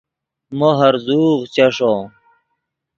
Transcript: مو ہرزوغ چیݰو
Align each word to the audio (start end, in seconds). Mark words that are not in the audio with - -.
مو 0.57 0.69
ہرزوغ 0.79 1.39
چیݰو 1.53 1.93